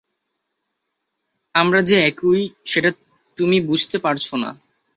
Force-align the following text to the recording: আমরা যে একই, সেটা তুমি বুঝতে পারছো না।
আমরা 1.55 1.79
যে 1.81 1.95
একই, 2.05 2.41
সেটা 2.65 2.89
তুমি 3.37 3.57
বুঝতে 3.61 3.97
পারছো 3.97 4.33
না। 4.37 4.49